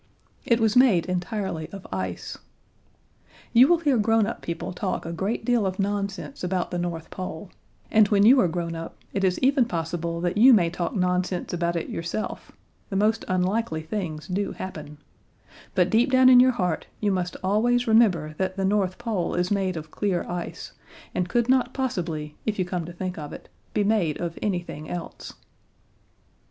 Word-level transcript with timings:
It 0.47 0.59
was 0.59 0.75
made 0.75 1.05
entirely 1.05 1.69
of 1.69 1.85
ice. 1.91 2.35
You 3.53 3.67
will 3.67 3.77
hear 3.77 3.99
grown 3.99 4.25
up 4.25 4.41
people 4.41 4.73
talk 4.73 5.05
a 5.05 5.13
great 5.13 5.45
deal 5.45 5.63
of 5.67 5.77
nonsense 5.77 6.43
about 6.43 6.71
the 6.71 6.79
North 6.79 7.11
Pole, 7.11 7.51
and 7.91 8.07
when 8.07 8.25
you 8.25 8.39
are 8.39 8.47
grown 8.47 8.73
up, 8.75 8.95
it 9.13 9.23
is 9.23 9.37
even 9.43 9.65
possible 9.65 10.19
that 10.21 10.37
you 10.39 10.55
may 10.55 10.71
talk 10.71 10.95
nonsense 10.95 11.53
about 11.53 11.75
it 11.75 11.87
yourself 11.87 12.51
(the 12.89 12.95
most 12.95 13.25
unlikely 13.27 13.83
things 13.83 14.27
do 14.27 14.53
happen) 14.53 14.97
but 15.75 15.91
deep 15.91 16.11
down 16.11 16.29
in 16.29 16.39
your 16.39 16.53
heart 16.53 16.87
you 16.99 17.11
must 17.11 17.37
always 17.43 17.85
remember 17.87 18.33
that 18.39 18.57
the 18.57 18.65
North 18.65 18.97
Pole 18.97 19.35
is 19.35 19.51
made 19.51 19.77
of 19.77 19.91
clear 19.91 20.23
ice, 20.23 20.71
and 21.13 21.29
could 21.29 21.47
not 21.47 21.75
possibly, 21.75 22.35
if 22.43 22.57
you 22.57 22.65
come 22.65 22.85
to 22.85 22.91
think 22.93 23.19
of 23.19 23.31
it, 23.33 23.49
be 23.75 23.83
made 23.83 24.19
of 24.19 24.39
anything 24.41 24.89
else. 24.89 25.33